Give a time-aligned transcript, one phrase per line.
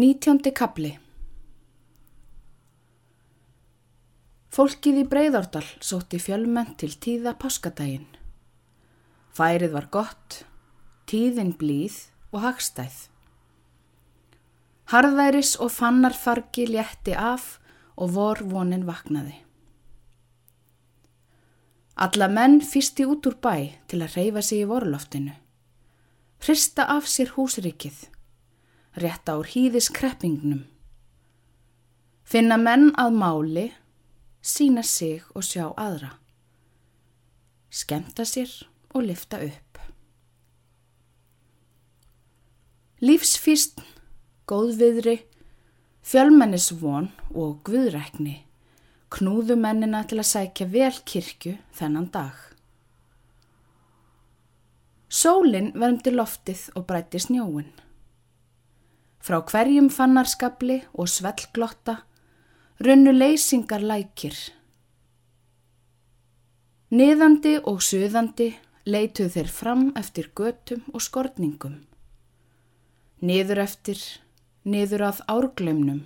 [0.00, 0.90] Nítjóndi kapli
[4.54, 8.06] Fólkið í Breiðárdal sótti fjölmenn til tíða páskadaginn.
[9.36, 10.36] Færið var gott,
[11.10, 11.96] tíðin blíð
[12.30, 12.94] og hagstæð.
[14.94, 17.58] Harðæris og fannarfargi létti af
[17.98, 19.34] og vor vonin vaknaði.
[22.06, 23.56] Alla menn fyrsti út úr bæ
[23.90, 25.36] til að reyfa sig í vorloftinu.
[26.46, 28.06] Hrista af sér húsrikið
[28.96, 30.64] rétta úr hýðis kreppingnum.
[32.24, 33.66] Finna menn að máli,
[34.42, 36.16] sína sig og sjá aðra.
[37.70, 38.50] Skemta sér
[38.94, 39.78] og lifta upp.
[43.00, 43.80] Lífsfýst,
[44.50, 45.20] góðviðri,
[46.04, 48.40] fjölmennisvon og guðrækni
[49.10, 52.34] knúðu mennina til að sækja vel kirkju þennan dag.
[55.10, 57.72] Sólinn verndi loftið og brætti snjóin.
[59.20, 61.98] Frá hverjum fannarskabli og svellglotta
[62.80, 64.36] runnu leysingar lækir.
[66.90, 68.48] Niðandi og suðandi
[68.88, 71.76] leituð þeir fram eftir götum og skorningum.
[73.20, 74.00] Niður eftir,
[74.64, 76.00] niður að árglöymnum.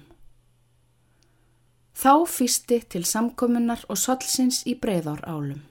[1.95, 5.63] Þá fýsti til samkominnar og solsins í breyðár álum.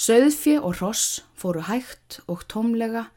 [0.00, 3.10] Söðfje og ross fóru hægt og tómlega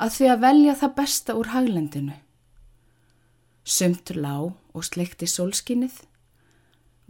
[0.00, 2.14] að því að velja það besta úr haglendinu.
[3.64, 5.98] Sumt lág og sleikti sólskinnið,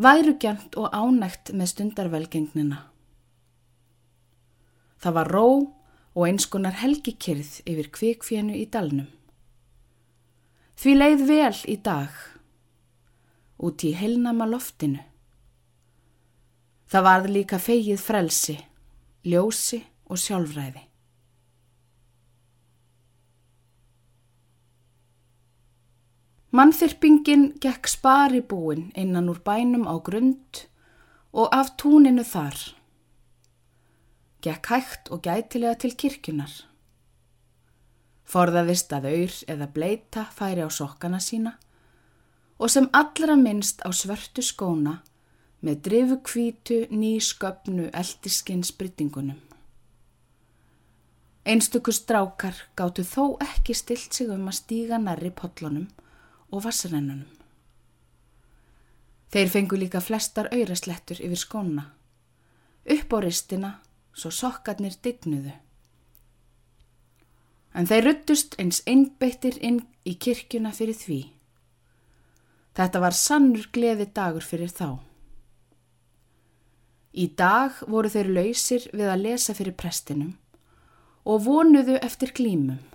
[0.00, 2.80] værugjant og ánægt með stundarvelgengnina.
[5.00, 5.46] Það var ró
[6.16, 9.08] og einskonar helgikyrð yfir kvikfjenu í dalnum.
[10.80, 12.10] Því leið vel í dag,
[13.60, 15.04] út í heilnama loftinu.
[16.90, 18.56] Það varð líka feigið frelsi,
[19.22, 20.89] ljósi og sjálfræði.
[26.50, 30.66] Mannþyrpingin gekk spari búin innan úr bænum á grund
[31.32, 32.58] og af túninu þar.
[34.42, 36.50] Gekk hægt og gætilega til kirkjunar.
[38.26, 41.54] Forðaðist að auður eða bleita færi á sokkana sína
[42.58, 44.96] og sem allra minnst á svörtu skóna
[45.62, 49.38] með drifu kvítu nýsköpnu eldiskins bryttingunum.
[51.46, 55.86] Einstökur strákar gáttu þó ekki stilt sig um að stíga nærri pollunum
[56.50, 57.28] og vassarennunum.
[59.30, 61.84] Þeir fengu líka flestar auðraslettur yfir skóna,
[62.82, 63.70] upp á ristina
[64.12, 65.52] svo sokkarnir dignuðu.
[67.78, 71.20] En þeir ruttust eins einbeittir inn í kirkjuna fyrir því.
[72.74, 74.98] Þetta var sannur gleði dagur fyrir þá.
[77.14, 80.34] Í dag voru þeir lausir við að lesa fyrir prestinum
[81.26, 82.89] og vonuðu eftir glímum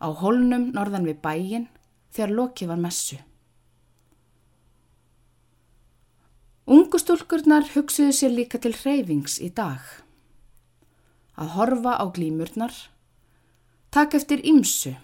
[0.00, 1.68] á holnum norðan við bæin
[2.14, 3.18] þegar lokið var messu.
[6.64, 9.82] Ungustúlkurnar hugsuðu sér líka til hreyfings í dag.
[11.36, 12.72] Að horfa á glímurnar,
[13.92, 14.94] taka eftir ymsu,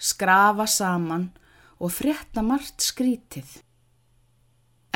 [0.00, 1.28] skrafa saman
[1.76, 3.60] og frétta margt skrítið.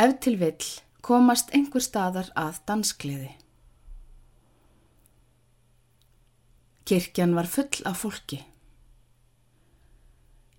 [0.00, 0.71] Ef til vill
[1.05, 3.34] komast einhver staðar að danskliði.
[6.84, 8.43] Kirkjan var full af fólki.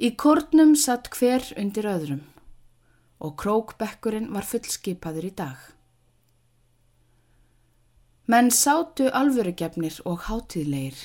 [0.02, 2.24] Í kórnum satt hver undir öðrum
[3.22, 5.59] og krókbekkurinn var fullskipaður í dag.
[8.25, 10.97] Menn sátu alvörugefnir og hátíðleir.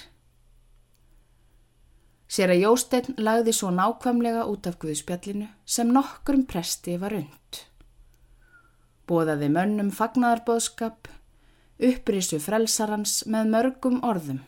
[2.30, 7.64] Sér að Jósteinn lagði svo nákvæmlega út af Guðspjallinu sem nokkrum presti var und.
[9.04, 11.10] Bóðaði mönnum fagnadarbóðskap,
[11.76, 14.46] upprisu frelsarans með mörgum orðum.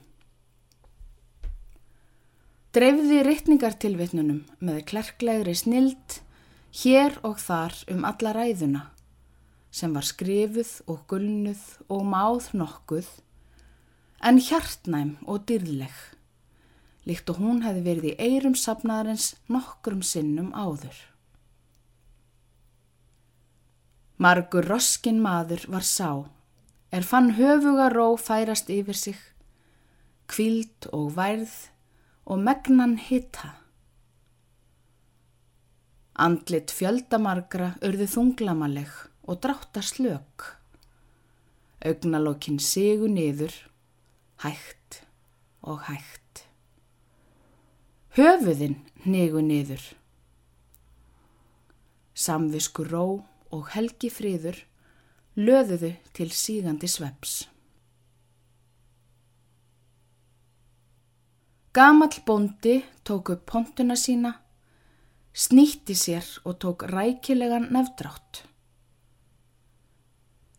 [2.73, 6.15] Dreifði rittningartilvitnunum með klerklegri snild
[6.81, 8.87] hér og þar um alla ræðuna
[9.77, 13.11] sem var skrifuð og gulnuð og máð nokkuð
[14.25, 15.99] en hjartnæm og dyrleg
[17.05, 20.97] líkt og hún hefði verið í eirum sapnaðarins nokkrum sinnum áður.
[24.17, 26.25] Margur roskin maður var sá
[26.89, 29.21] er fann höfuga ró færast yfir sig,
[30.25, 31.53] kvíld og værð
[32.25, 33.55] og megnan hitta.
[36.15, 38.91] Andlit fjöldamargra urðu þunglamaleg
[39.27, 40.45] og dráttar slök.
[41.83, 43.55] Augnalokkin sigu niður,
[44.45, 45.03] hægt
[45.63, 46.45] og hægt.
[48.15, 48.77] Höfuðinn
[49.09, 49.83] nigu niður.
[52.15, 53.07] Samvisku ró
[53.51, 54.61] og helgi fríður
[55.37, 57.47] löðuðu til sígandi sveps.
[61.75, 64.43] Gamall bóndi tók upp pontuna sína,
[65.33, 68.45] snýtti sér og tók rækilegan nefndrátt.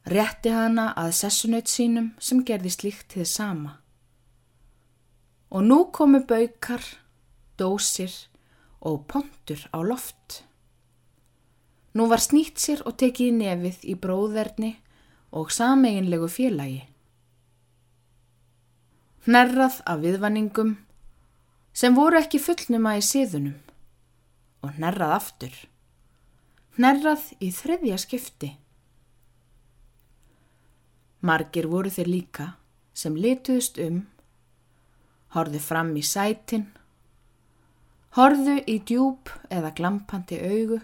[0.10, 3.76] Rétti hana að sessunaut sínum sem gerði slíkt til sama.
[5.54, 6.82] Og nú komu baukar,
[7.62, 8.14] dósir
[8.82, 10.42] og pontur á loft.
[11.94, 14.72] Nú var snýtt sér og tekið í nefið í bróðverni
[15.30, 16.82] og sameginlegu félagi.
[19.30, 20.74] Hnerrað af viðvanningum
[21.74, 23.58] sem voru ekki fullnuma í síðunum
[24.64, 25.56] og hnerrað aftur.
[26.78, 28.52] Hnerrað í þriðja skipti.
[31.24, 32.48] Margir voru þeir líka
[32.94, 34.04] sem lituðust um,
[35.34, 36.68] horðu fram í sætin,
[38.18, 40.82] horðu í djúb eða glampandi augu,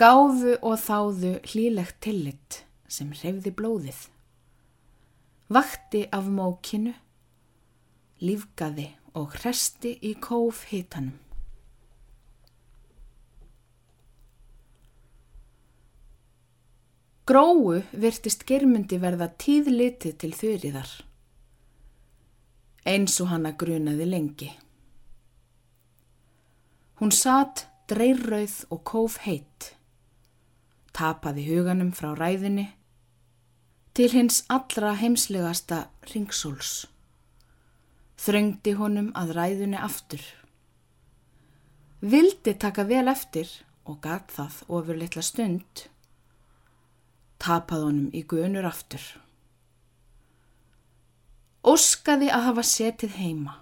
[0.00, 4.00] gáfu og þáðu hlílegt tillit sem hreyfði blóðið,
[5.52, 6.96] vakti af mókinu,
[8.24, 8.88] lífgaði
[9.18, 11.18] og hresti í kóf hitanum.
[17.28, 20.90] Gróu virtist germundi verða tíðlitið til þurriðar,
[22.82, 24.48] eins og hanna grunaði lengi.
[26.98, 29.72] Hún satt dreirrauð og kóf heitt,
[30.92, 32.68] tapaði huganum frá ræðinni
[33.94, 36.88] til hins allra heimslegasta ringsóls,
[38.22, 40.22] þröngdi honum að ræðinni aftur.
[42.02, 43.50] Vildi taka vel eftir
[43.86, 45.86] og gat það ofur litla stund,
[47.42, 49.02] tapað honum í gunur aftur.
[51.62, 53.58] Óskaði að hafa setið heima.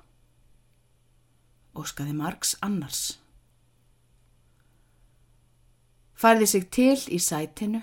[1.76, 3.02] Óskaði margs annars.
[6.20, 7.82] Færði sig til í sætinu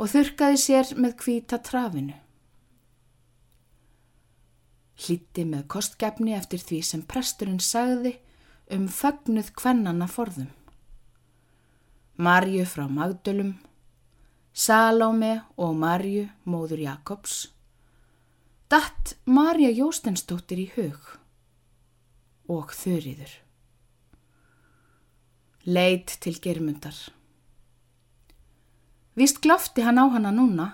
[0.00, 2.23] og þurkaði sér með kvíta trafinu.
[4.94, 8.16] Hlíti með kostgefni eftir því sem presturinn sagði
[8.74, 10.50] um fögnuð kvennana forðum.
[12.16, 13.56] Marju frá Magdölum
[14.54, 17.48] Salóme og Marju, móður Jakobs,
[18.70, 21.08] datt Marja Jóstensdóttir í hug
[22.46, 23.32] og þurriður.
[25.66, 26.94] Leit til germundar.
[29.18, 30.68] Vist glafti hann á hana núna.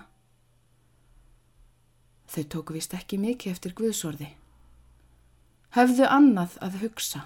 [2.31, 4.29] Þau tóku vist ekki mikið eftir Guðsorði.
[5.75, 7.25] Höfðu annað að hugsa.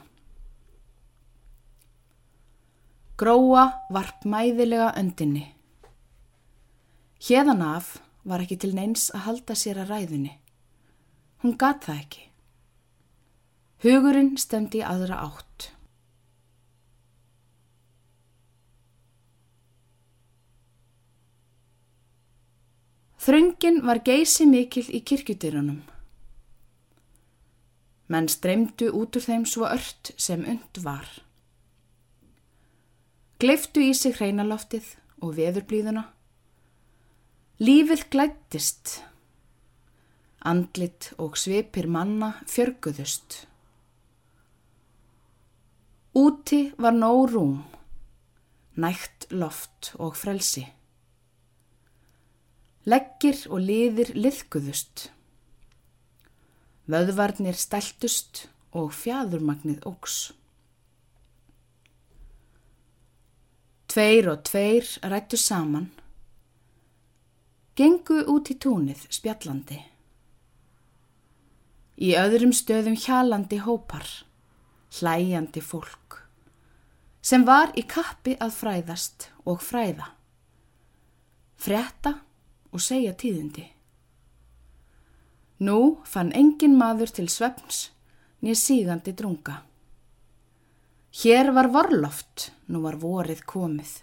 [3.16, 5.46] Gróa varp mæðilega öndinni.
[7.22, 10.34] Hérðan af var ekki til neins að halda sér að ræðunni.
[11.46, 12.26] Hún gat það ekki.
[13.86, 15.70] Hugurinn stemdi aðra átt.
[23.26, 25.80] Þröngin var geysi mikil í kirkjutyrunum.
[28.14, 31.08] Menn streymdu út úr þeim svo ört sem und var.
[33.42, 34.92] Gleiftu í sig hreinaloftið
[35.26, 36.06] og veðurblíðuna
[37.56, 38.98] Lífið glættist,
[40.44, 43.46] andlit og svipir manna fjörguðust.
[46.20, 47.62] Úti var nóg rúm,
[48.76, 50.66] nægt loft og frelsi.
[52.86, 55.10] Leggir og liðir liðguðust.
[56.86, 58.46] Vöðvarnir steltust
[58.78, 60.18] og fjæðurmagnið ógs.
[63.90, 65.90] Tveir og tveir rættu saman
[67.76, 69.78] gengu út í túnið spjallandi.
[72.00, 74.06] Í öðrum stöðum hjalandi hópar,
[75.00, 76.22] hlæjandi fólk,
[77.24, 80.08] sem var í kappi að fræðast og fræða,
[81.60, 82.16] frétta
[82.76, 83.64] og segja tíðindi.
[85.64, 87.86] Nú fann engin maður til svefns
[88.44, 89.62] nýja sígandi drunga.
[91.16, 94.02] Hér var vorloft, nú var vorið komið.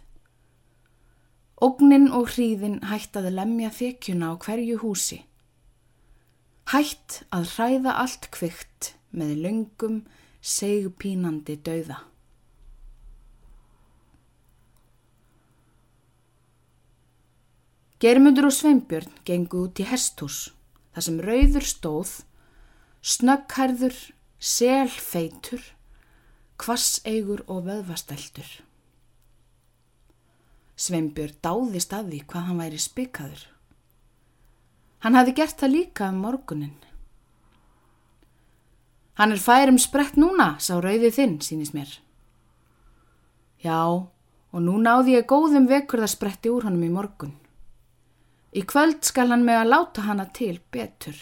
[1.63, 5.21] Ógnin og hríðin hætt að lemja þekjuna á hverju húsi.
[6.73, 10.01] Hætt að hræða allt kvikt með löngum,
[10.41, 12.01] segupínandi dauða.
[18.03, 20.49] Germundur og Sveinbjörn gengu út í hestús,
[20.91, 22.13] þar sem rauður stóð,
[22.99, 23.99] snögghærður,
[24.43, 25.63] selfeitur,
[26.59, 28.49] kvasseigur og veðvasteltur.
[30.75, 33.45] Sveinbjörn dáðist að því hvað hann væri spikaður.
[35.07, 36.75] Hann hafi gert það líka um morgunin.
[39.21, 41.95] Hann er færum sprett núna, sá rauðið þinn, sínist mér.
[43.63, 47.37] Já, og nú náði ég góðum vekur það spretti úr honum í morgun.
[48.53, 51.17] Í kvöld skal hann með að láta hana til betur.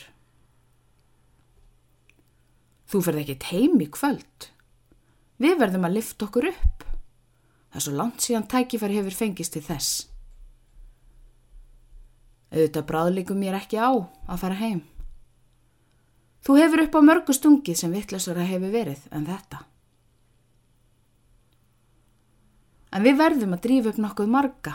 [2.90, 4.50] Þú ferð ekki heim í kvöld.
[5.40, 6.86] Við verðum að lifta okkur upp.
[7.70, 9.90] Það er svo langt síðan tækifær hefur fengist til þess.
[12.50, 14.82] Auðvitað bráðleikum mér ekki á að fara heim.
[16.42, 19.62] Þú hefur upp á mörgu stungið sem vittlasara hefur verið en þetta.
[22.90, 24.72] En við verðum að drífa upp nokkuð marga,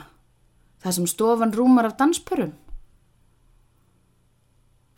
[0.85, 2.53] það sem stofan rúmar af danspörum.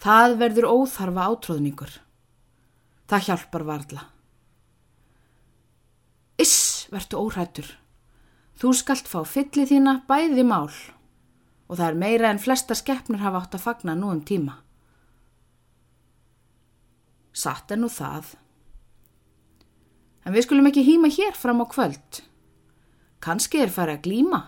[0.03, 1.93] Það verður óþarfa átróðningur.
[3.07, 4.03] Það hjálpar varla.
[6.43, 7.69] Iss, verður óhrættur.
[8.59, 10.73] Þú skalt fá fyllið þína bæði mál
[11.67, 14.57] og það er meira en flesta skeppnur hafa átt að fagna nú um tíma.
[17.35, 18.35] Satt er nú það.
[20.25, 22.21] En við skulum ekki hýma hér fram á kvöld.
[23.23, 24.41] Kanski er farið að glíma.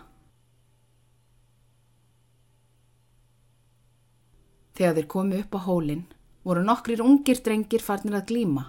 [4.80, 6.06] Þegar þeir komi upp á hólinn
[6.48, 8.62] voru nokkrir ungir drengir farnir að glíma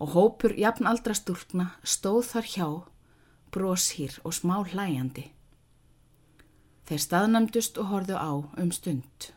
[0.00, 2.68] og hópur jafn aldra stúlkna stóð þar hjá,
[3.52, 5.26] broshýr og smá hlæjandi.
[6.88, 9.32] Þeir staðnamdust og horðu á um stund.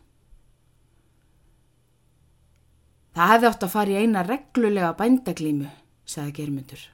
[3.11, 5.67] Það hefði átt að fara í eina reglulega bændaglímu,
[6.07, 6.85] sagði Germundur.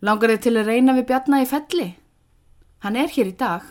[0.00, 1.90] Langar þið til að reyna við Bjarnar í felli?
[2.80, 3.66] Hann er hér í dag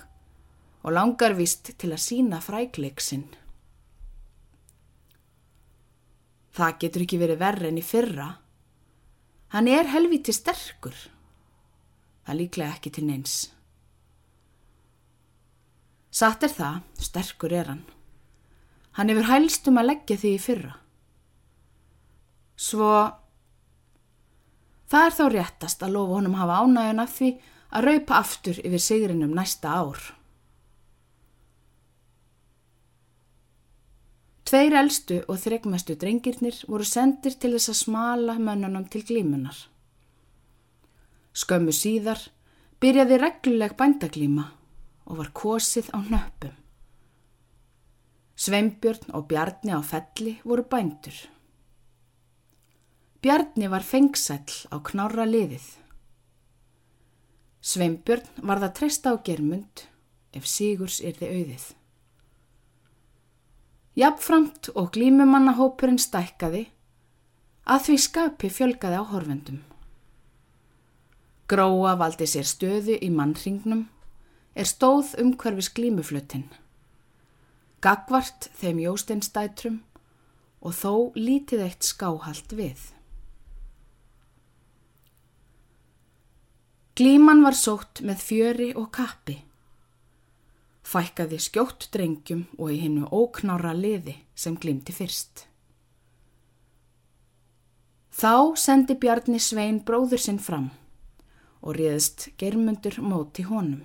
[0.83, 3.27] og langar vist til að sína frækleiksinn.
[6.55, 8.29] Það getur ekki verið verri enn í fyrra.
[9.53, 10.95] Hann er helviti sterkur.
[12.25, 13.37] Það líklega ekki til neins.
[16.09, 17.85] Satt er það, sterkur er hann.
[18.97, 20.75] Hann hefur hælst um að leggja því í fyrra.
[22.59, 22.89] Svo
[24.89, 27.29] það er þá réttast að lofa honum hafa ánægjun af því
[27.69, 30.01] að raupa aftur yfir sigrinum næsta ár.
[34.49, 39.59] Tveir elstu og þregmestu drengirnir voru sendir til þess að smala mönnunum til glímunar.
[41.37, 42.23] Skömmu síðar
[42.81, 44.47] byrjaði regluleg bændaglíma
[45.05, 46.57] og var kosið á nöppum.
[48.41, 51.21] Sveimbjörn og Bjarni á felli voru bændur.
[53.21, 55.75] Bjarni var fengsæll á knára liðið.
[57.61, 59.85] Sveimbjörn var það treysta á germund
[60.33, 61.75] ef Sigurs er þið auðið.
[63.97, 66.67] Jafnframt og glímumannahópurinn stækkaði
[67.65, 69.63] að því skapi fjölgaði á horfendum.
[71.49, 73.87] Gróa valdi sér stöðu í mannringnum
[74.53, 76.45] er stóð umhverfis glímuflutin.
[77.81, 79.81] Gagvart þeim jósteinstætrum
[80.61, 82.79] og þó lítið eitt skáhalt við.
[86.99, 89.39] Glíman var sótt með fjöri og kappi
[90.89, 95.45] fækkaði skjótt drengjum og í hinnu óknára liði sem glimti fyrst.
[98.19, 100.71] Þá sendi Bjarni Svein bróður sinn fram
[101.61, 103.83] og riðist germundur móti honum.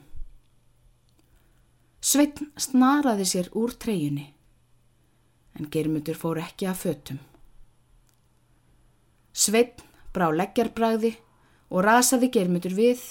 [2.04, 4.30] Svein snaraði sér úr treyjunni
[5.54, 7.20] en germundur fór ekki að fötum.
[9.34, 9.76] Svein
[10.14, 11.12] brá leggjarbræði
[11.68, 13.06] og rasaði germundur við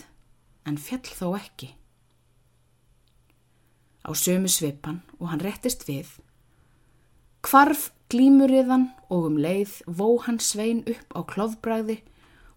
[0.68, 1.74] en fjall þó ekki
[4.04, 6.08] á sömu svipan og hann réttist við.
[7.44, 12.02] Kvarf glímuriðan og um leið vó hann svein upp á klófbræði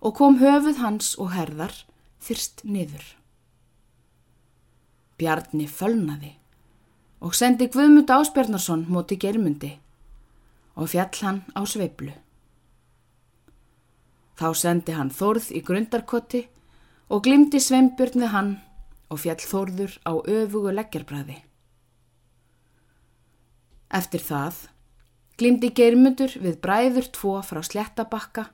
[0.00, 1.74] og kom höfuð hans og herðar
[2.22, 3.06] þyrst niður.
[5.16, 6.34] Bjarni fölnaði
[7.24, 9.72] og sendi Guðmund Ásbjörnarsson móti germundi
[10.76, 12.12] og fjall hann á sveiblu.
[14.36, 16.42] Þá sendi hann þórð í grundarkotti
[17.08, 18.50] og glimti sveimbjörn við hann
[19.10, 21.36] og fjall þórður á öfugu leggjarbræði.
[23.94, 24.64] Eftir það
[25.38, 28.48] glimdi geirmundur við bræður tvo frá slettabakka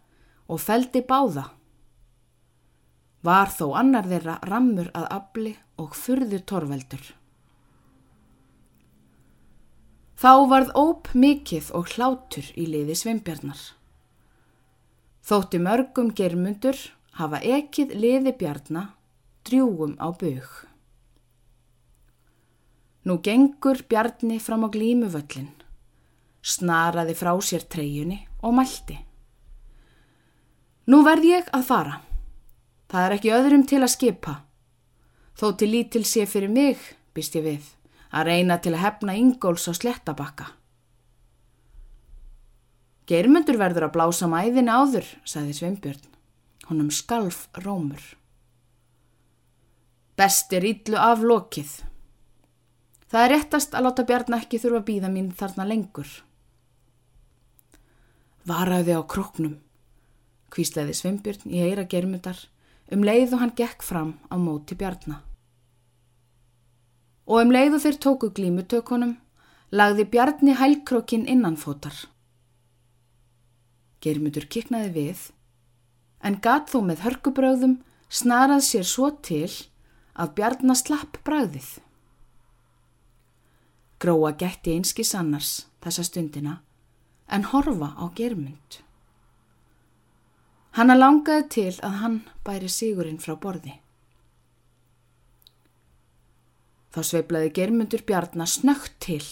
[0.52, 1.48] og feldi báða.
[3.22, 7.04] Var þó annar þeirra rammur að afli og furðu torveldur.
[10.22, 13.62] Þá varð óp mikið og hlátur í liði sveimbjarnar.
[15.22, 16.78] Þótti mörgum geirmundur
[17.18, 18.90] hafa ekið liði bjarnar
[19.46, 20.48] drjúum á bug.
[23.02, 25.50] Nú gengur Bjarni fram á glímuvöllin,
[26.42, 28.98] snaraði frá sér treyjunni og mælti.
[30.86, 31.98] Nú verð ég að fara.
[32.90, 34.34] Það er ekki öðrum til að skipa.
[35.38, 36.78] Þó til lítil sé fyrir mig,
[37.14, 37.68] býst ég við,
[38.14, 40.52] að reyna til að hefna ingóls á slettabakka.
[43.08, 46.10] Geirmundur verður að blása mæðin áður, sagði Sveinbjörn.
[46.68, 48.02] Honum skalf rómur.
[50.16, 51.72] Best er íllu af lokið.
[53.08, 56.10] Það er réttast að láta Bjarni ekki þurfa að býða mín þarna lengur.
[58.48, 59.58] Varaði á kroknum,
[60.52, 62.40] kvísleði Svimbjörn í eira germundar
[62.92, 65.22] um leið og hann gekk fram á móti bjarna.
[67.24, 69.14] Og um leið og þeir tóku glímutökunum,
[69.72, 71.94] lagði bjarni hælkrokkin innanfótar.
[74.02, 75.20] Germundur kiknaði við,
[76.20, 77.78] en gat þó með hörkubröðum
[78.12, 79.48] snarað sér svo til
[80.14, 81.68] að bjarna slapp bræðið.
[84.02, 86.58] Gróa gætti einski sannars þessa stundina
[87.32, 88.82] en horfa á germund.
[90.76, 93.76] Hanna langaði til að hann bæri sigurinn frá borði.
[96.92, 99.24] Þá sveiplaði germundur bjarnar snögt til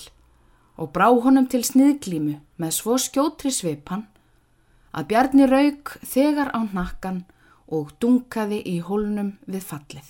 [0.81, 4.07] og brá honum til sniðglímu með svo skjótri sveipan
[4.97, 7.25] að bjarni rauk þegar á nakkan
[7.69, 10.09] og dunkaði í hólnum við fallið.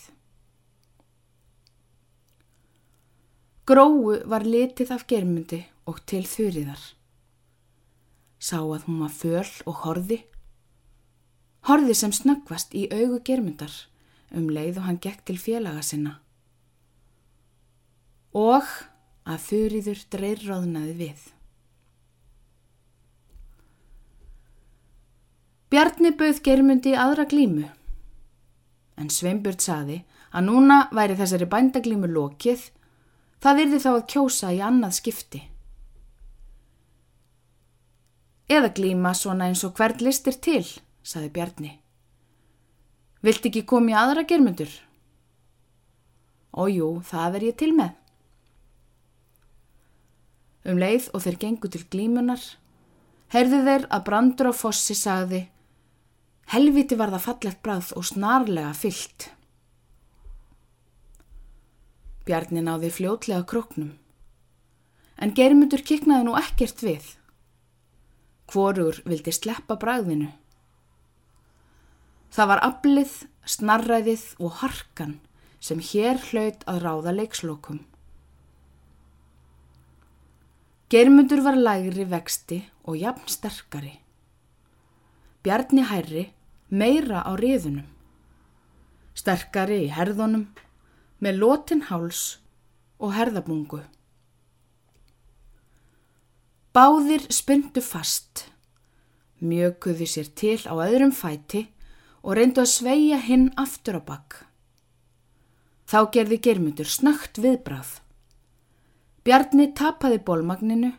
[3.68, 6.80] Gróu var litið af germundi og til þurriðar.
[8.40, 10.22] Sá að hún var föl og horði.
[11.68, 13.74] Horði sem snöggvast í augu germundar
[14.32, 16.16] um leið og hann gekk til félaga sinna.
[18.32, 18.64] Og
[19.26, 21.26] að þurriður dreirraðnaði við.
[25.70, 27.68] Bjarni bauð germundi aðra glímu.
[28.98, 30.00] En Sveinbjörn saði
[30.34, 32.64] að núna væri þessari bændaglímu lokið,
[33.40, 35.40] það yrði þá að kjósa í annað skipti.
[38.50, 40.64] Eða glíma svona eins og hvert listir til,
[41.06, 41.72] saði Bjarni.
[43.22, 44.72] Vilt ekki komi aðra germundur?
[46.56, 47.94] Ójú, það er ég til með.
[50.66, 52.42] Um leið og þeir gengu til glímunar,
[53.32, 55.46] herðu þeir að brandur á fossi sagði
[56.50, 59.28] Helviti var það fallegt bráð og snarlega fyllt.
[62.28, 63.94] Bjarni náði fljótlega kroknum,
[65.16, 67.06] en germundur kiknaði nú ekkert við.
[68.50, 70.28] Hvorur vildi sleppa bræðinu.
[72.30, 73.12] Það var aflið,
[73.46, 75.16] snarræðið og harkan
[75.60, 77.80] sem hér hlaut að ráða leikslokum.
[80.90, 83.92] Germundur var lægri vexti og jafn sterkari.
[85.44, 86.24] Bjarni hærri
[86.68, 87.86] meira á riðunum.
[89.14, 90.48] Sterkari í herðunum
[91.20, 92.40] með lotin háls
[93.00, 93.82] og herðabungu.
[96.70, 98.46] Báðir spyndu fast,
[99.42, 101.66] mjökuðu sér til á öðrum fæti
[102.22, 104.44] og reyndu að sveia hinn aftur á bakk.
[105.90, 107.98] Þá gerði germundur snögt viðbrað.
[109.26, 110.92] Bjarni tapaði bólmagninu,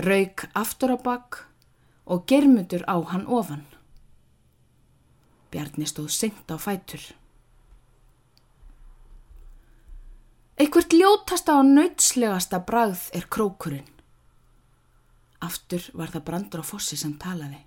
[0.00, 1.44] rauk aftur á bakk
[2.08, 3.66] og germundur á hann ofan.
[5.52, 7.02] Bjarni stóð senkt á fætur.
[10.60, 13.86] Eitthvert ljótasta og nautslegasta bragð er krókurinn.
[15.40, 17.62] Aftur var það brandur á fossi sem talaði.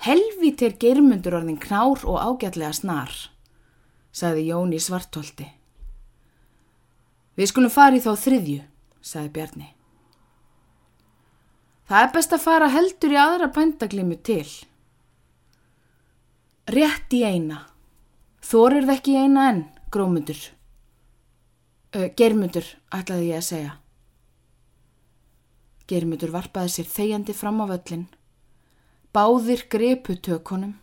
[0.00, 3.12] Helvít er germundur orðin knár og ágætlega snar,
[4.16, 5.44] sagði Jón í svartólti.
[7.36, 8.62] Við skulum fara í þá þriðju,
[9.04, 9.68] sagði Bjarni.
[11.90, 14.48] Það er best að fara heldur í aðra bændaglimu til.
[16.72, 17.60] Rétt í eina.
[18.40, 20.40] Þorir það ekki eina enn, grómundur.
[21.90, 23.70] Uh, germundur, ætlaði ég að segja.
[25.90, 28.04] Germundur varpaði sér þegjandi fram á völlin.
[29.10, 30.76] Báðir grepu tökunum.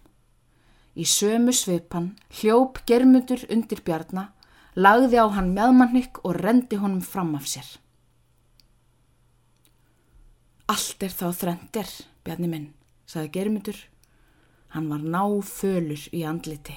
[1.00, 2.10] Í sömu svipan
[2.42, 4.34] hljóp germundur undir bjarna,
[4.76, 7.70] lagði á hann meðmannik og rendi honum fram af sér.
[10.68, 11.94] Allt er þá þrendir,
[12.28, 12.68] bjarni minn,
[13.08, 13.80] saði germundur.
[14.76, 16.76] Hann var náfölur í andliti.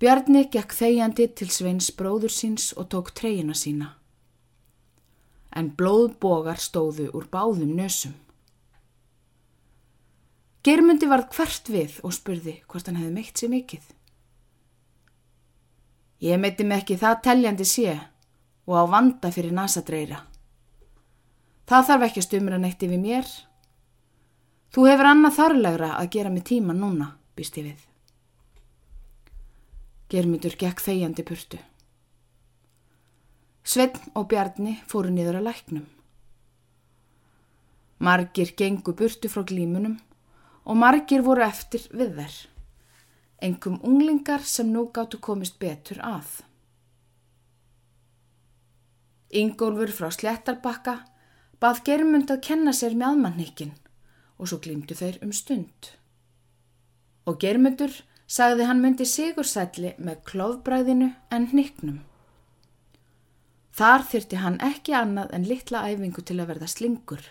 [0.00, 3.90] Bjarni gekk þegjandi til Sveins bróður síns og tók treyina sína.
[5.52, 8.14] En blóðbogar stóðu úr báðum nösum.
[10.64, 13.84] Germundi varð hvert við og spurði hvort hann hefði meitt sér mikill.
[16.24, 17.98] Ég meiti mig ekki það teljandi sé
[18.68, 20.22] og á vanda fyrir nasadreira.
[21.68, 23.28] Það þarf ekki að stumra neitt yfir mér.
[24.72, 27.89] Þú hefur annað þarlegra að gera með tíma núna, býst ég við.
[30.10, 31.58] Germundur gekk þegjandi burtu.
[33.62, 35.84] Sveinn og Bjarni fóru niður að læknum.
[38.02, 40.00] Margir gengu burtu frá glímunum
[40.64, 42.36] og margir voru eftir við þær.
[43.46, 46.40] Engum unglingar sem nú gáttu komist betur að.
[49.30, 50.96] Ingólfur frá Slettarbakka
[51.62, 53.76] bað Germund að kenna sér með aðmannikinn
[54.40, 55.94] og svo glýmdu þeir um stund.
[57.30, 57.94] Og Germundur
[58.30, 61.98] sagði hann myndi sigursætli með klófbræðinu en hnygnum.
[63.74, 67.22] Þar þyrti hann ekki annað en litla æfingu til að verða slingur.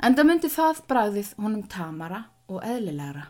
[0.00, 3.26] Enda myndi það bragðið honum tamara og eðlilegra.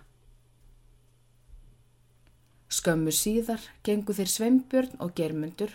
[2.70, 5.72] Skömmu síðar gengu þeir Sveinbjörn og Germundur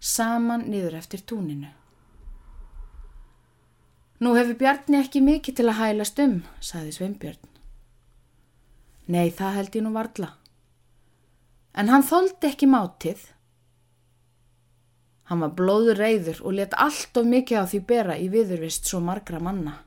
[0.00, 1.68] saman niður eftir túninu.
[4.24, 7.57] Nú hefur Bjarni ekki mikið til að hælast um, saði Sveinbjörn.
[9.08, 10.28] Nei, það held ég nú varla.
[11.72, 13.22] En hann þóldi ekki mátið.
[15.28, 19.00] Hann var blóður reyður og let allt of mikið á því bera í viðurvist svo
[19.04, 19.78] margra manna.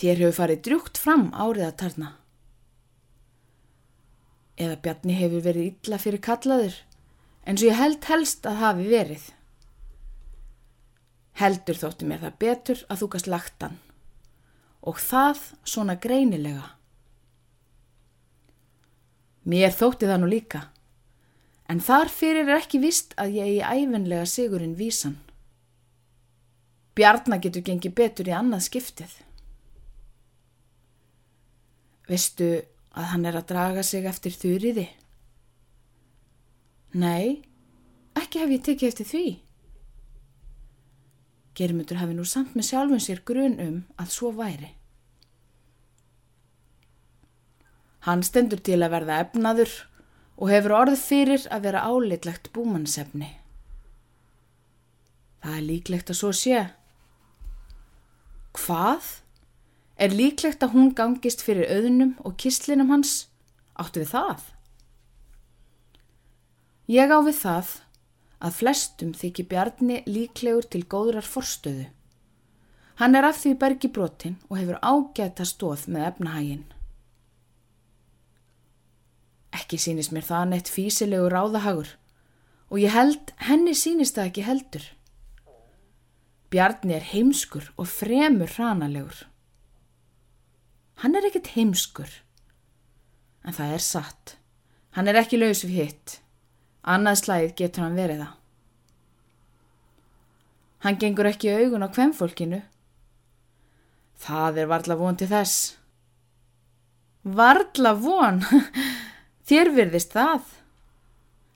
[0.00, 2.10] Þér hefur farið drjúkt fram árið að tarna.
[4.60, 6.76] Eða Bjarni hefur verið illa fyrir kallaður,
[7.44, 9.24] eins og ég held helst að hafi verið.
[11.40, 13.83] Heldur þótti mér það betur að þú gast lagt hann
[14.84, 16.70] og það svona greinilega.
[19.48, 20.60] Mér þótti það nú líka,
[21.68, 25.18] en þar fyrir er ekki vist að ég í æfinlega sigurinn vísan.
[26.94, 29.14] Bjarnar getur gengið betur í annað skiptið.
[32.08, 32.50] Veistu
[32.94, 34.86] að hann er að draga sig eftir þurriði?
[36.94, 37.42] Nei,
[38.14, 39.26] ekki hef ég tekið eftir því.
[41.54, 44.72] Germundur hafi nú samt með sjálfum sér grun um að svo væri.
[48.04, 49.72] Hann stendur til að verða efnaður
[50.36, 53.30] og hefur orð fyrir að vera áleitlegt búmannsefni.
[55.44, 56.64] Það er líklegt að svo sé.
[58.58, 59.06] Hvað?
[59.94, 63.28] Er líklegt að hún gangist fyrir auðnum og kistlinum hans?
[63.78, 64.44] Áttu við það?
[66.90, 67.74] Ég á við það
[68.44, 71.88] að flestum þykir Bjarni líklegur til góðrar forstöðu.
[73.00, 76.64] Hann er af því bergi brotin og hefur ágæta stóð með efnahægin.
[79.54, 81.94] Ekki sínist mér það neitt físilegu ráðahagur
[82.70, 84.86] og ég held henni sínist það ekki heldur.
[86.50, 89.24] Bjarni er heimskur og fremur hranalegur.
[91.02, 92.10] Hann er ekkit heimskur,
[93.42, 94.36] en það er satt.
[94.94, 96.20] Hann er ekki laus við hitt.
[96.84, 98.32] Annað slæðið getur hann verið það.
[100.84, 102.60] Hann gengur ekki augun á hvemfólkinu.
[104.20, 105.54] Það er varla von til þess.
[107.24, 108.42] Varla von?
[109.48, 110.50] Þér virðist það.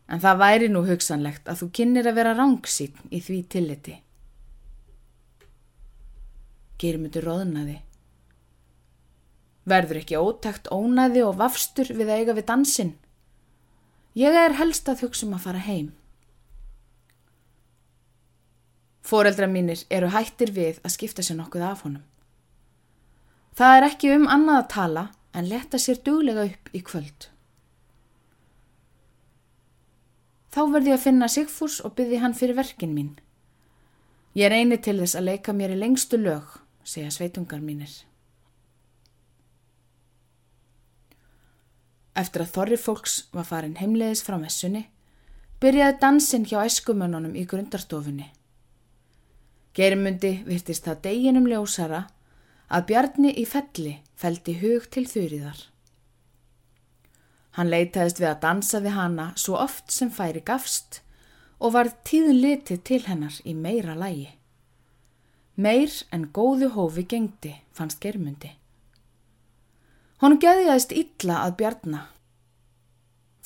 [0.08, 3.98] En það væri nú hugsanlegt að þú kynir að vera rángsýn í því tilliti.
[6.80, 7.76] Geirmundur róðnaði.
[9.68, 12.94] Verður ekki ótakt ónæði og vafstur við að eiga við dansinn?
[14.18, 15.92] Ég er helst að hugsa um að fara heim.
[19.06, 22.02] Fóreldra mínir eru hættir við að skipta sér nokkuð af honum.
[23.54, 25.04] Það er ekki um annað að tala
[25.38, 27.28] en leta sér duglega upp í kvöld.
[30.50, 33.14] Þá verði ég að finna Sigfús og byrði hann fyrir verkin mín.
[34.34, 37.92] Ég eini til þess að leika mér í lengstu lög, segja sveitungar mínir.
[42.18, 44.88] Eftir að þorri fólks var farin heimleiðis frá messunni,
[45.62, 48.26] byrjaði dansinn hjá eskumönnunum í grundarstofunni.
[49.78, 52.08] Geirmundi virtist það deginum ljósara
[52.68, 55.60] að Bjarni í felli feldi hug til þurriðar.
[57.58, 61.00] Hann leitaðist við að dansa við hana svo oft sem færi gafst
[61.58, 64.28] og var tíðun litið til hennar í meira lægi.
[65.58, 68.57] Meir en góðu hófi gengdi, fannst Geirmundi.
[70.18, 71.98] Hún geðiðast illa að bjarna.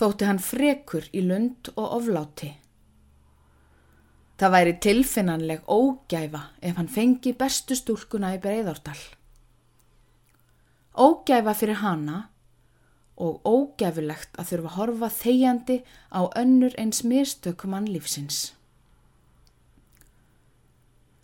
[0.00, 2.54] Þótti hann frekur í lund og ofláti.
[4.40, 8.96] Það væri tilfinnanleg ógæfa ef hann fengi bestu stúlkuna í breyðárdal.
[10.96, 12.24] Ógæfa fyrir hana
[13.20, 18.40] og ógæfilegt að þurfa að horfa þegjandi á önnur eins mistökum mannlífsins.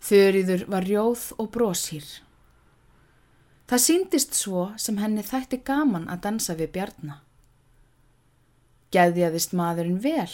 [0.05, 2.05] Þurriður var rjóð og brósýr.
[3.69, 7.19] Það síndist svo sem henni þætti gaman að dansa við bjarnar.
[8.89, 10.31] Gæðjaðist maðurinn vel.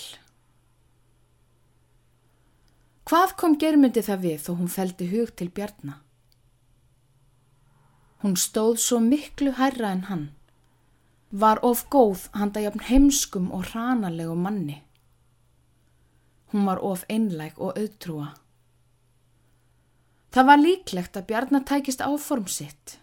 [3.06, 6.00] Hvað kom germyndi það við þó hún feldi hug til bjarnar?
[8.24, 10.26] Hún stóð svo miklu hærra en hann.
[11.30, 14.80] Var of góð handa jafn heimskum og hranalegu manni.
[16.54, 18.32] Hún var of einlæg og auðtrúa.
[20.32, 23.02] Það var líklegt að bjarnar tækist áform sitt.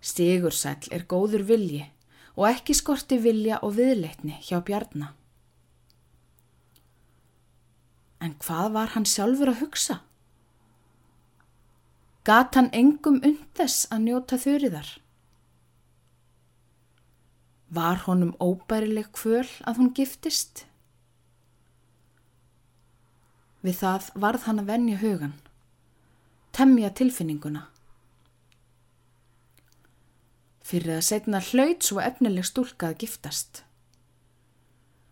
[0.00, 1.86] Sigursæl er góður vilji
[2.36, 5.16] og ekki skorti vilja og viðleitni hjá Bjarnar.
[8.20, 10.00] En hvað var hann sjálfur að hugsa?
[12.28, 14.90] Gat hann engum undes að njóta þurriðar?
[17.72, 20.66] Var honum óbærileg kvöl að hún giftist?
[23.64, 25.34] Við það varð hann að venja hugan,
[26.52, 27.69] temja tilfinninguna.
[30.70, 33.64] Fyrir að setna hlaut svo efnileg stúlka að giftast.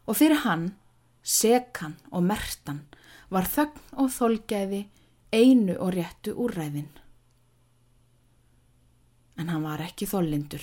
[0.06, 0.68] Og fyrir hann,
[1.26, 2.84] sekan og mertan
[3.34, 4.84] var þögn og þolgæði
[5.34, 6.92] einu og réttu úrræðin.
[9.38, 10.62] En hann var ekki þollindur.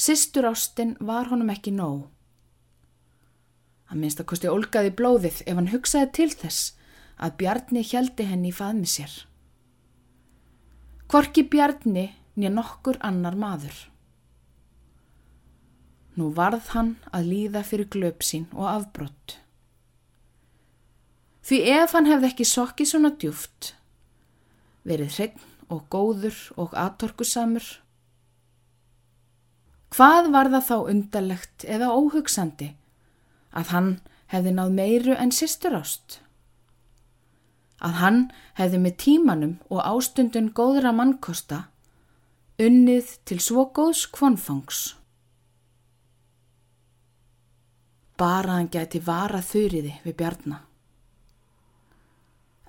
[0.00, 2.06] Sistur ástinn var honum ekki nóg.
[3.92, 6.72] Hann minnst að kosti olgaði blóðið ef hann hugsaði til þess
[7.20, 9.12] að Bjarni heldi henni í faðmi sér.
[11.10, 13.76] Korki Bjarni nýja nokkur annar maður.
[16.18, 19.38] Nú varð hann að líða fyrir glöp sín og afbrott.
[21.46, 23.72] Því ef hann hefði ekki sokkið svona djúft,
[24.86, 27.64] verið hregn og góður og atorkusamur,
[29.94, 32.74] hvað var það þá undarlegt eða óhugsandi
[33.56, 33.90] að hann
[34.30, 36.20] hefði náð meiru en sýstur ást?
[37.80, 38.20] Að hann
[38.60, 41.64] hefði með tímanum og ástundun góðra mannkosta
[42.60, 44.80] unnið til svo góðs kvonfangs.
[48.20, 50.66] Bara hann gæti vara þurriði við bjarnar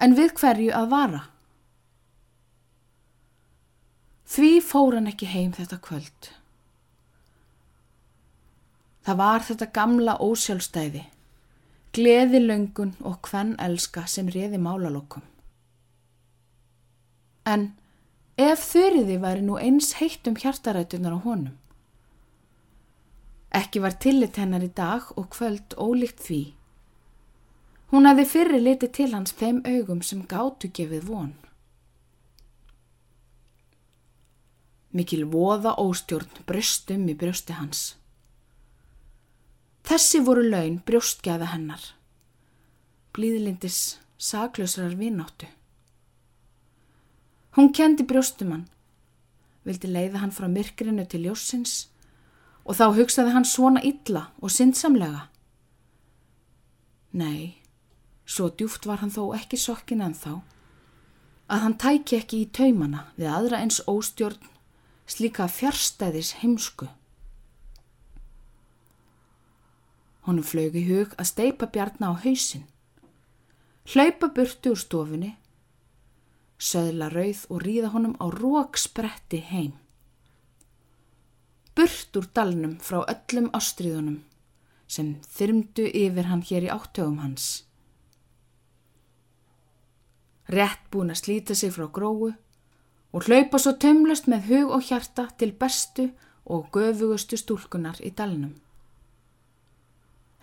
[0.01, 1.21] en við hverju að vara.
[4.31, 6.29] Því fór hann ekki heim þetta kvöld.
[9.05, 11.03] Það var þetta gamla ósjálfstæði,
[11.95, 15.25] gleði löngun og hvenn elska sem reði málalokkum.
[17.49, 17.71] En
[18.41, 21.57] ef þurriði væri nú eins heitt um hjartarætunar á honum,
[23.61, 26.43] ekki var tillit hennar í dag og kvöld ólíkt því
[27.91, 31.31] Hún hefði fyrri litið til hans þeim augum sem gáttu gefið von.
[34.95, 37.81] Mikil voða óstjórn bröstum í brösti hans.
[39.87, 41.83] Þessi voru laun brjóstgæða hennar.
[43.11, 45.49] Blíðlindis saklausrar vináttu.
[47.55, 48.67] Hún kendi brjóstum hann,
[49.67, 51.87] vildi leiða hann frá myrkrinu til ljósins
[52.63, 55.27] og þá hugsaði hann svona illa og syndsamlega.
[57.11, 57.61] Nei,
[58.31, 60.33] Svo djúft var hann þó ekki sokkin en þá
[61.51, 64.45] að hann tæki ekki í taumana við aðra eins óstjórn
[65.11, 66.87] slíka fjärstæðis heimsku.
[70.23, 72.63] Honum flög í hug að steipa bjarna á hausin,
[73.91, 75.33] hlaupa burti úr stofunni,
[76.61, 79.73] söðla rauð og ríða honum á rókspretti heim.
[81.75, 84.21] Burt úr dalnum frá öllum ástriðunum
[84.91, 87.51] sem þyrmdu yfir hann hér í áttögum hans
[90.51, 92.31] rétt búin að slíta sig frá gróu
[93.11, 96.09] og hlaupa svo tömlust með hug og hjarta til bestu
[96.45, 98.55] og göfugustu stúlkunar í dalnum.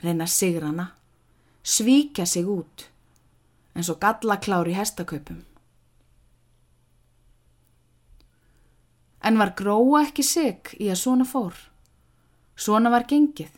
[0.03, 0.93] Reyna sigrana,
[1.63, 2.89] svíkja sig út
[3.75, 5.43] eins og gallaklári hestaköpum.
[9.29, 11.53] En var gróa ekki sig í að svona fór?
[12.57, 13.53] Svona var gengið?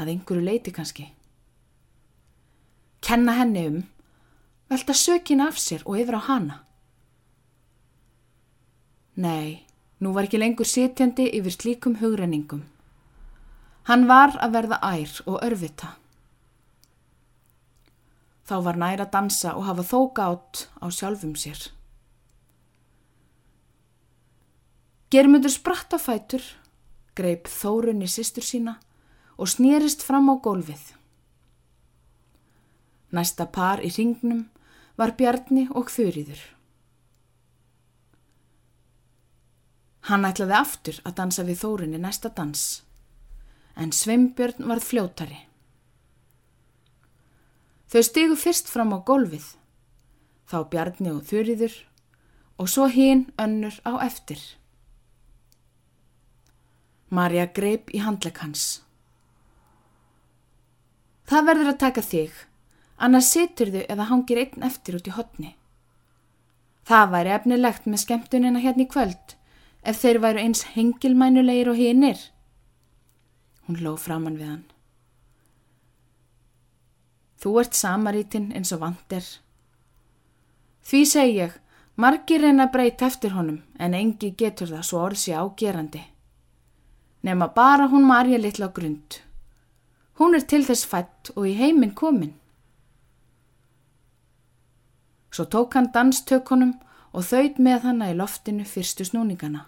[0.00, 1.06] Að einhverju leiti kannski
[3.10, 3.78] kenna henni um,
[4.70, 6.60] velta sökin af sér og yfir á hana.
[9.18, 9.66] Nei,
[9.98, 12.62] nú var ekki lengur sitjandi yfir slíkum hugrenningum.
[13.90, 15.96] Hann var að verða ær og örvita.
[18.46, 21.66] Þá var nær að dansa og hafa þóka átt á sjálfum sér.
[25.10, 26.44] Germundur spratt á fætur,
[27.18, 28.76] greip þórunni sýstur sína
[29.34, 30.84] og snýrist fram á gólfið.
[33.10, 34.44] Næsta par í ringnum
[34.94, 36.38] var Bjarni og Þurriður.
[40.06, 42.62] Hann ætlaði aftur að dansa við Þórinni næsta dans,
[43.74, 45.40] en Sveimbjörn varð fljótari.
[47.90, 49.56] Þau stigu fyrst fram á golfið,
[50.46, 51.74] þá Bjarni og Þurriður
[52.62, 54.38] og svo hinn önnur á eftir.
[57.10, 58.82] Marja greip í handlegg hans.
[61.30, 62.30] Það verður að taka þig,
[62.98, 65.50] annars situr þau eða hangir einn eftir út í hotni.
[66.86, 69.34] Það væri efnilegt með skemmtunina hérna í kvöld
[69.82, 72.18] ef þeir væru eins hengilmænulegir og hinnir.
[73.66, 74.64] Hún ló framann við hann.
[77.40, 79.26] Þú ert samarítin eins og vandir.
[80.84, 81.52] Því segi ég,
[81.96, 86.02] margir reyna að breyta eftir honum en engi getur það svo orðsi ágerandi.
[87.22, 89.20] Nefna bara hún marja litla á grund.
[90.18, 92.34] Hún er til þess fætt og í heiminn komin.
[95.30, 96.74] Svo tók hann danstökunum
[97.12, 99.66] og þauð með hanna í loftinu fyrstu snúningana.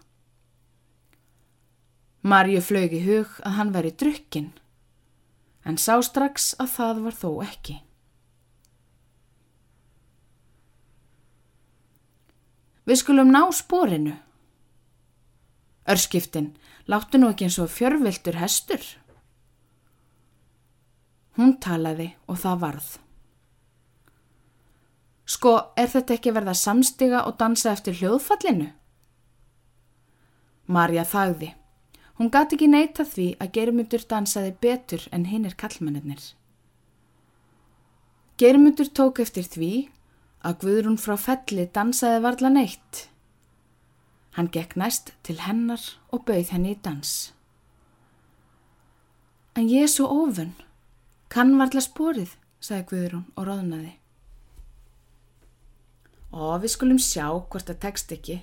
[2.22, 4.52] Marju flög í hug að hann væri drukkin.
[5.64, 7.76] en sá strax að það var þó ekki.
[12.88, 14.16] Við skulum ná spórinu.
[15.88, 16.52] Örskiptin,
[16.86, 18.82] láttu nú ekki eins og fjörviltur hestur.
[21.38, 22.90] Hún talaði og það varð.
[25.32, 28.68] Sko, er þetta ekki verða samstiga og dansa eftir hljóðfallinu?
[30.72, 31.52] Marja þagði.
[32.18, 36.20] Hún gati ekki neyta því að Geirmundur dansaði betur en hinnir kallmennir.
[38.38, 39.72] Geirmundur tók eftir því
[40.42, 43.06] að Guðrún frá felli dansaði varla neitt.
[44.36, 47.32] Hann gekk næst til hennar og bauð henni í dans.
[49.52, 50.54] En ég er svo ofun,
[51.28, 53.92] kann varla sporið, sagði Guðrún og róðnaði.
[56.32, 58.38] Og við skulum sjá hvort það tekst ekki.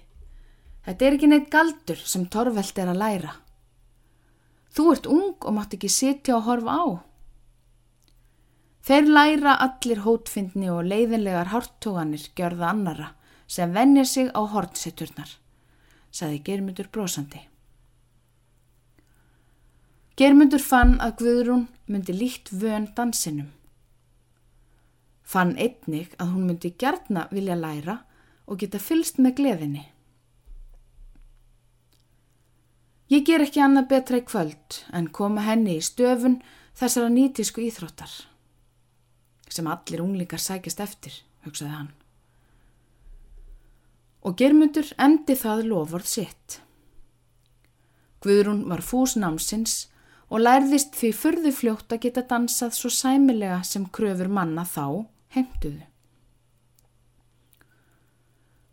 [0.86, 3.34] Þetta er ekki neitt galdur sem Torveld er að læra.
[4.70, 6.86] Þú ert ung og mátt ekki sitja og horfa á.
[8.86, 13.10] Þeir læra allir hótfindni og leiðinlegar hártóganir gjörða annara
[13.50, 15.30] sem vennja sig á hortsetturnar,
[16.12, 17.42] saði Germundur brosandi.
[20.20, 23.54] Germundur fann að Guðrún myndi líkt vön dansinum.
[25.24, 28.02] Fann einnig að hún myndi gertna vilja læra
[28.50, 29.86] og geta fylst með gleðinni.
[33.10, 36.42] Ég ger ekki annað betra í kvöld en koma henni í stöfun
[36.78, 38.12] þessara nýtísku íþróttar
[39.50, 41.90] sem allir unglingar sækist eftir, hugsaði hann.
[44.28, 46.60] Og germundur emdi það lofvörð sitt.
[48.20, 49.86] Guðrún var fús námsins
[50.30, 55.86] og lærðist því fyrðu fljótt að geta dansað svo sæmilega sem kröfur manna þá heimtuðu.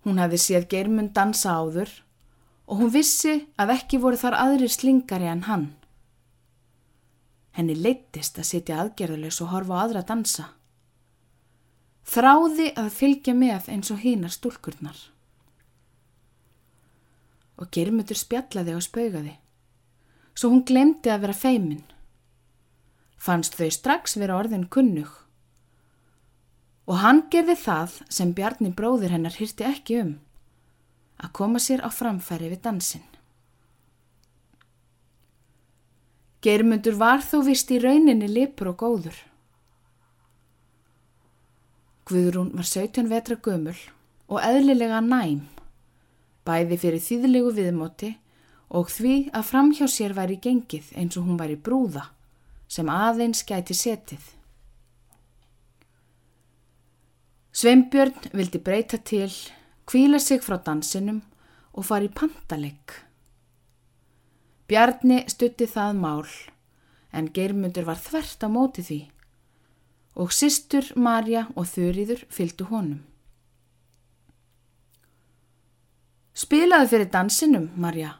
[0.06, 1.94] Hún hefði séð germund dansa áður
[2.66, 5.66] og hún vissi að ekki voru þar aðrir slingari en hann.
[7.56, 10.50] Henni leittist að sitja aðgerðulegs og horfa á aðra dansa
[12.06, 14.96] þráði að fylgja með eins og hínar stúlkurnar.
[17.56, 19.32] Og germutur spjallaði og spaugaði,
[20.36, 21.84] svo hún glemdi að vera feimin.
[23.16, 25.08] Fannst þau strax vera orðin kunnug.
[26.86, 30.12] Og hann gerði það sem Bjarni bróðir hennar hýrti ekki um,
[31.18, 33.06] að koma sér á framfæri við dansin.
[36.44, 39.16] Germundur var þó vist í rauninni lipur og góður.
[42.06, 43.74] Guðrún var 17 vetra gömul
[44.30, 45.40] og eðlilega næm,
[46.46, 48.12] bæði fyrir þýðlegu viðmóti
[48.78, 52.08] og því að framhjá sér væri gengið eins og hún væri brúða
[52.68, 54.22] sem aðeins gæti setið.
[57.56, 59.30] Sveimbjörn vildi breyta til,
[59.88, 61.22] kvíla sig frá dansinum
[61.72, 62.92] og fari pantalegg.
[64.68, 66.26] Bjarni stutti það mál
[67.16, 69.00] en geirmundur var þvert á móti því
[70.16, 73.04] og sýstur Marja og Þurriður fylgdu honum.
[76.36, 78.10] Spilaðu fyrir dansinum, Marja,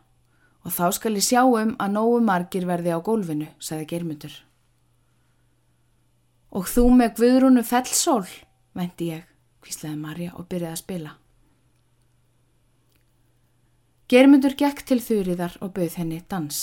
[0.65, 4.33] og þá skal ég sjá um að nógu margir verði á gólfinu, sagði Germundur.
[6.57, 8.25] Og þú með Guðrúnu fellsól,
[8.73, 9.27] venti ég,
[9.61, 11.13] hvíslaði Marja og byrjaði að spila.
[14.09, 16.63] Germundur gekk til Þurriðar og bauð henni dans.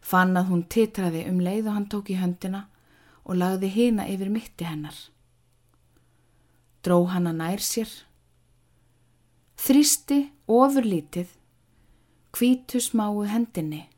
[0.00, 2.64] Fann að hún titraði um leið og hann tók í höndina
[3.28, 4.96] og lagði hina yfir mitti hennar.
[6.82, 7.90] Dró hana nær sér,
[9.58, 10.18] þrýsti
[10.48, 11.30] ofurlítið,
[12.32, 13.88] kvítu smáu hendinni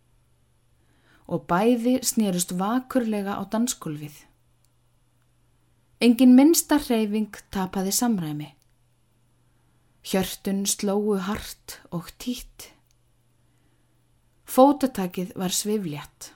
[1.31, 4.17] og bæði snýrust vakurlega á danskulfið.
[6.03, 8.49] Engin minsta hreyfing tapaði samræmi.
[10.03, 12.71] Hjörtun slóu hart og títt.
[14.49, 16.33] Fótatakið var svifljætt.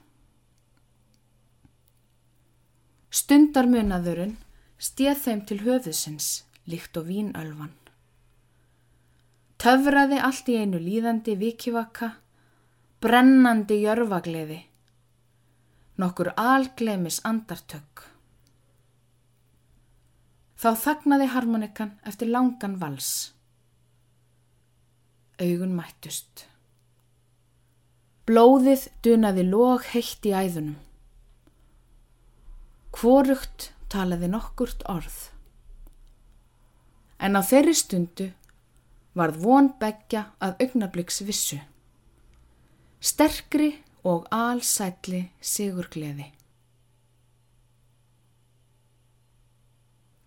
[3.09, 4.37] Stundarmunaðurinn
[4.79, 6.29] stíð þeim til höfðusins,
[6.69, 7.73] líkt og vínölvan.
[9.65, 12.11] Töfraði allt í einu líðandi vikivaka,
[13.01, 14.59] brennandi jörfagleði,
[15.97, 18.03] nokkur alglemis andartök.
[20.61, 23.09] Þá þagnaði harmonikan eftir langan vals.
[25.41, 26.45] Augun mættust.
[28.29, 30.77] Blóðið dunaði lóg heitt í æðunum.
[32.93, 35.19] Hvorugt talaði nokkurt orð.
[37.17, 38.33] En á þeirri stundu
[39.15, 41.59] varð von begja að augnabliks vissu.
[42.99, 43.71] Sterkri
[44.05, 46.31] og allsætli sigur gleði.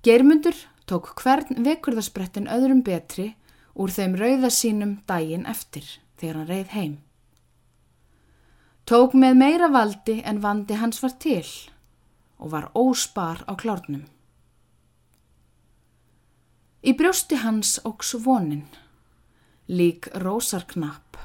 [0.06, 0.56] Geirmundur
[0.88, 3.32] tók hvern vekurðasprettin öðrum betri
[3.78, 5.84] úr þeim rauða sínum dægin eftir
[6.18, 6.94] þegar hann reið heim.
[8.88, 11.44] tók með meira valdi en vandi hans var til
[12.38, 14.06] og var óspar á klárnum.
[16.78, 18.68] Í brjósti hans óks vonin,
[19.66, 21.16] lík rósarknapp.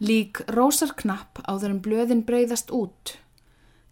[0.00, 3.18] Lík rósarknapp áður en blöðin breyðast út,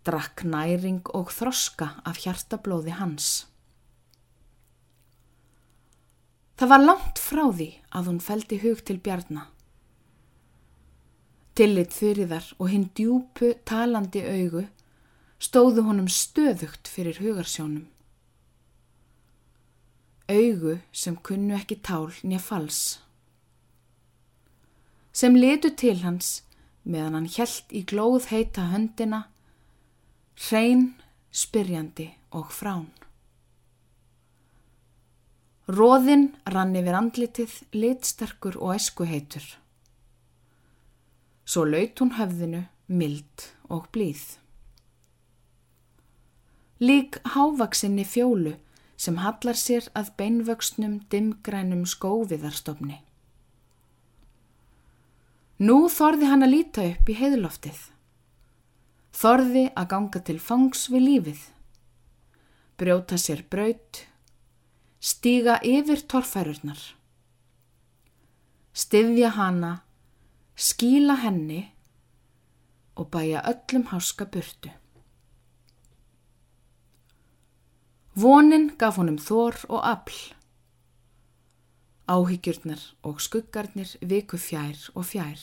[0.08, 3.26] drakk næring og þroska af hjartablóði hans.
[6.56, 9.50] Það var langt frá því að hún feldi hug til bjarnar.
[11.56, 14.64] Tillit þurriðar og hinn djúpu talandi augu
[15.36, 17.84] stóðu honum stöðugt fyrir hugarsjónum.
[20.28, 22.98] Augu sem kunnu ekki tál nýja fals.
[25.14, 26.40] Sem litu til hans
[26.82, 29.20] meðan hann hjælt í glóð heita höndina,
[30.48, 30.88] hrein,
[31.30, 32.90] spyrjandi og frán.
[35.66, 39.46] Róðinn rann yfir andlitið, litsterkur og eskuheitur.
[41.46, 44.36] Svo laut hún höfðinu, mild og blíð.
[46.82, 48.58] Lík hávaksinni fjólu
[48.96, 53.02] sem hallar sér að beinvöxnum dimgrænum skóviðarstofni.
[55.60, 57.78] Nú þorði hann að líta upp í heiðloftið.
[59.16, 61.40] Þorði að ganga til fangs við lífið.
[62.76, 64.04] Brjóta sér braut
[65.06, 66.80] stíga yfir torfærurnar,
[68.74, 69.72] styðja hana,
[70.56, 71.60] skíla henni
[72.96, 74.72] og bæja öllum háska burtu.
[78.16, 80.16] Vonin gaf honum þór og afl.
[82.08, 85.42] Áhyggjurnar og skuggarnir viku fjær og fjær.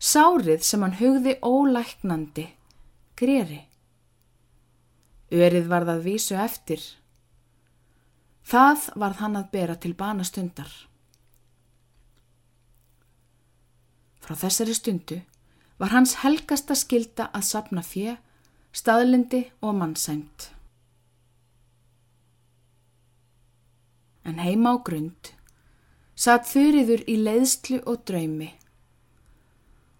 [0.00, 2.46] Sárið sem hann hugði ólæknandi,
[3.16, 3.60] greri.
[5.32, 6.80] Örið var það vísu eftir.
[8.44, 10.72] Það varð hann að bera til bana stundar.
[14.24, 15.20] Frá þessari stundu
[15.76, 18.14] var hans helgasta skilda að sapna fjö,
[18.74, 20.48] staðlindi og mannsæmt.
[24.24, 25.34] En heima á grund
[26.14, 28.50] satt þurriður í leiðslu og draumi.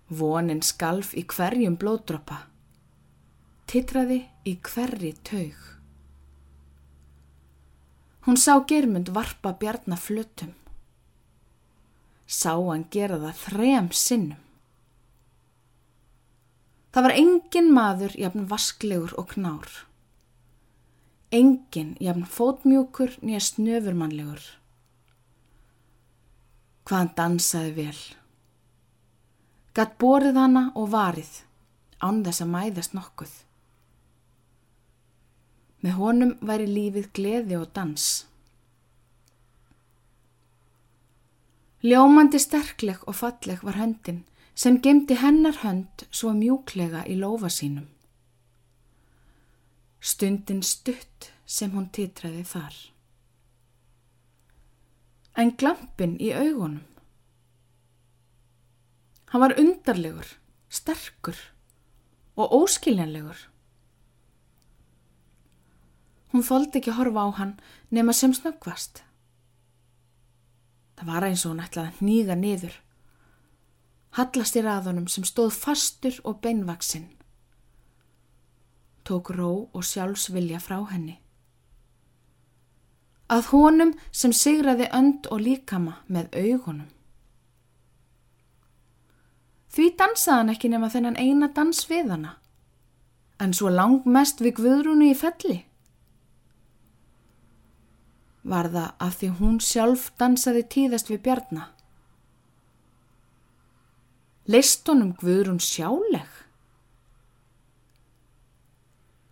[0.09, 2.45] Vonin skalf í hverjum blódropa
[3.70, 5.57] titraði í hverri taug.
[8.25, 10.53] Hún sá germund varpa bjarnaflutum.
[12.25, 14.43] Sá hann gera það þrem sinnum.
[16.95, 19.70] Það var engin maður jafn vasklegur og knár.
[21.34, 24.45] Engin jafn fótmjúkur nýja snöfurmannlegur.
[26.86, 27.97] Hvaðan dansaði vel.
[29.74, 31.32] Gatt borið hana og varið
[31.99, 33.32] án þess að mæðast nokkuð.
[35.82, 38.07] Með honum væri lífið gleði og dans.
[41.82, 44.22] Ljómandi sterkleg og falleg var höndin
[44.55, 47.88] sem gemdi hennar hönd svo mjúklega í lofa sínum.
[50.00, 52.74] Stundin stutt sem hún titraði þar.
[55.34, 56.84] En glampin í augunum.
[59.32, 60.28] Hann var undarlegur,
[60.70, 61.40] sterkur
[62.38, 63.40] og óskiljanlegur.
[66.30, 67.57] Hún þóldi ekki horfa á hann
[67.90, 69.02] nema sem snöggvast.
[70.94, 72.76] Það var eins og hún ætlaði að nýga niður.
[74.15, 77.11] Hallast í raðunum sem stóð fastur og beinvaksinn.
[79.05, 81.19] Tók ró og sjálfsvilja frá henni.
[83.29, 86.89] Að honum sem sigraði önd og líkama með augunum.
[89.75, 92.37] Því dansaði hann ekki nema þennan eina dans við hana,
[93.43, 95.65] en svo lang mest við Guðrúnu í felli
[98.45, 101.74] var það að því hún sjálf dansaði tíðast við bjarnar.
[104.51, 106.28] Leist honum Guðrún sjáleg?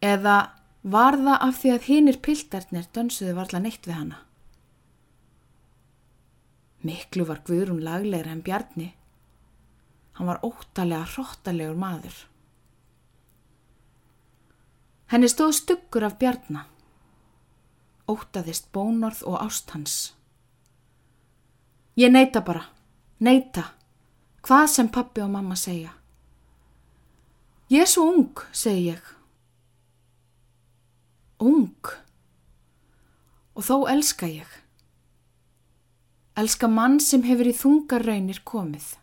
[0.02, 0.36] Eða
[0.82, 4.18] var það af því að hinnir pildarnir dansuði varla neitt við hana?
[6.82, 8.88] Miklu var Guðrún laglegra en bjarni.
[10.18, 12.16] Hann var óttalega hróttalegur maður.
[15.12, 16.66] Henni stóð stuggur af bjarnar
[18.12, 20.12] ótaðist bónorð og ástans.
[21.96, 22.64] Ég neyta bara,
[23.20, 23.72] neyta,
[24.42, 25.92] hvað sem pappi og mamma segja.
[27.72, 29.12] Ég er svo ung, segi ég.
[31.42, 31.92] Ung.
[33.56, 34.48] Og þó elska ég.
[36.38, 38.94] Elska mann sem hefur í þungar raunir komið.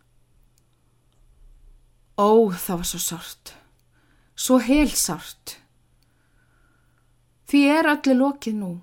[2.19, 3.53] Ó, það var svo sárt.
[4.35, 5.57] Svo helsárt.
[7.49, 8.75] Því er öllu lokið nú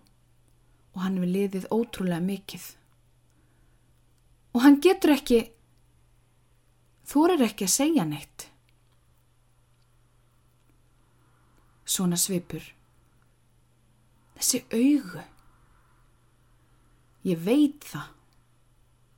[0.97, 2.65] og hann við liðið ótrúlega mikið.
[4.57, 5.43] og hann getur ekki,
[7.07, 8.49] þorir ekki að segja neitt.
[11.87, 12.65] Svona svipur.
[14.37, 15.23] Þessi augu.
[17.27, 18.11] Ég veit það.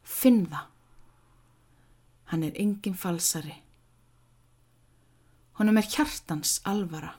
[0.09, 0.67] Finn það.
[2.29, 3.57] Hann er engin falsari.
[5.59, 7.15] Honum er hjartans alvara.